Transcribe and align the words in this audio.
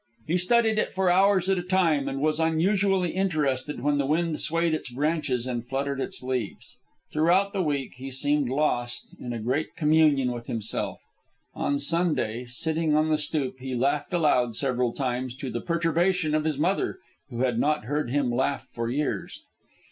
He 0.25 0.35
studied 0.37 0.79
it 0.79 0.93
for 0.95 1.11
hours 1.11 1.47
at 1.47 1.59
a 1.59 1.61
time, 1.61 2.07
and 2.09 2.19
was 2.19 2.39
unusually 2.39 3.11
interested 3.11 3.81
when 3.81 3.99
the 3.99 4.07
wind 4.07 4.39
swayed 4.39 4.73
its 4.73 4.89
branches 4.89 5.45
and 5.45 5.63
fluttered 5.67 6.01
its 6.01 6.23
leaves. 6.23 6.77
Throughout 7.13 7.53
the 7.53 7.61
week 7.61 7.91
he 7.97 8.09
seemed 8.09 8.49
lost 8.49 9.13
in 9.19 9.31
a 9.31 9.37
great 9.37 9.75
communion 9.75 10.31
with 10.31 10.47
himself. 10.47 11.01
On 11.53 11.77
Sunday, 11.77 12.45
sitting 12.45 12.95
on 12.95 13.09
the 13.09 13.17
stoop, 13.19 13.59
he 13.59 13.75
laughed 13.75 14.11
aloud, 14.11 14.55
several 14.55 14.91
times, 14.91 15.35
to 15.35 15.51
the 15.51 15.61
perturbation 15.61 16.33
of 16.33 16.45
his 16.45 16.57
mother, 16.57 16.97
who 17.29 17.41
had 17.41 17.59
not 17.59 17.85
heard 17.85 18.09
him 18.09 18.31
laugh 18.31 18.69
for 18.73 18.89
years. 18.89 19.43